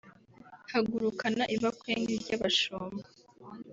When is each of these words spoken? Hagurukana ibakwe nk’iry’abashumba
Hagurukana 0.71 1.43
ibakwe 1.55 1.91
nk’iry’abashumba 2.01 3.05